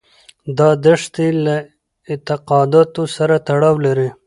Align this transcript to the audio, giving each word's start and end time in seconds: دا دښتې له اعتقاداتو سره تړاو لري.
دا 0.57 0.69
دښتې 0.85 1.27
له 1.45 1.55
اعتقاداتو 2.11 3.03
سره 3.15 3.35
تړاو 3.47 3.75
لري. 3.85 4.09